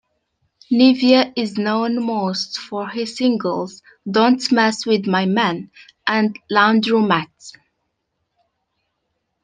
[0.71, 5.69] Nivea is known most for her singles "Don't Mess with My Man"
[6.07, 7.29] and "Laundromat".